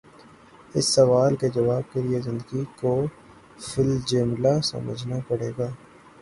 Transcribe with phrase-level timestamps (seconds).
[0.75, 2.93] اس سوال کے جواب کے لیے زندگی کو
[3.59, 5.69] فی الجملہ سمجھنا پڑے گا۔